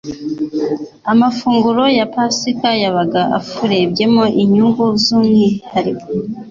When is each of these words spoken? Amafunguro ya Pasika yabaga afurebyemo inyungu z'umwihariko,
Amafunguro 1.11 1.83
ya 1.97 2.05
Pasika 2.13 2.69
yabaga 2.83 3.21
afurebyemo 3.39 4.23
inyungu 4.43 4.85
z'umwihariko, 5.03 6.07